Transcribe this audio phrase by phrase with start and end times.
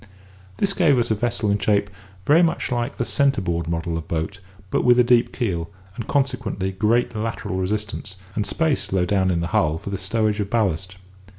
[0.57, 1.87] This gave us a vessel in shape
[2.25, 4.39] very much like the centre board model of boat,
[4.71, 9.41] but with a deep keel, and consequently great lateral resistance, and space low down in
[9.41, 10.95] the hull for the stowage of ballast.